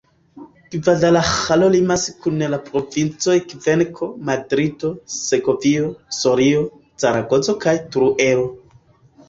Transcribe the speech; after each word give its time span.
Gvadalaĥaro 0.75 1.67
limas 1.75 2.05
kun 2.23 2.41
la 2.53 2.59
provincoj 2.69 3.37
Kvenko, 3.53 4.09
Madrido, 4.31 4.93
Segovio, 5.19 5.93
Sorio, 6.23 6.67
Zaragozo 7.07 7.59
kaj 7.67 7.79
Teruelo. 7.85 8.51